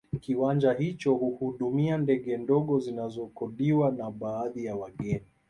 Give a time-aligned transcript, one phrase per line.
[0.19, 5.25] Kiwanja hicho huhudumia ndege ndogo zinazokodiwa na baadhi ya wageni